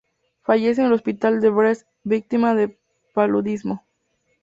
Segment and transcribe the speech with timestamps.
[0.41, 2.75] Fallece en el Hospital de Brest, víctima de
[3.13, 3.85] paludismo.